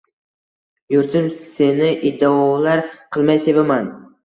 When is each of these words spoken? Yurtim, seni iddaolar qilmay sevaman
Yurtim, 0.93 1.27
seni 1.51 1.91
iddaolar 2.13 2.85
qilmay 2.91 3.45
sevaman 3.47 3.89